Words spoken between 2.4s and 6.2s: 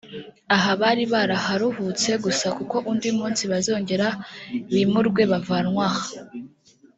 kuko undi munsi bazongera bimurwe bavanwe aha